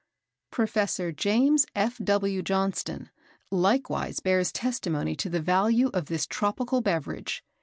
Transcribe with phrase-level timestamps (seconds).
[0.49, 1.99] Professor James F.
[1.99, 2.41] W.
[2.41, 3.11] Johnston
[3.51, 7.43] likewise bears testimony to the value of this tropical beverage.